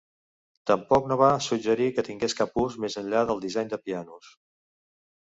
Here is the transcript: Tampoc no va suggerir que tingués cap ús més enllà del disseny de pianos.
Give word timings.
Tampoc 0.71 1.05
no 1.11 1.17
va 1.23 1.29
suggerir 1.49 1.91
que 1.99 2.05
tingués 2.09 2.37
cap 2.41 2.59
ús 2.65 2.81
més 2.87 2.99
enllà 3.05 3.25
del 3.31 3.47
disseny 3.47 3.73
de 3.77 3.83
pianos. 3.87 4.37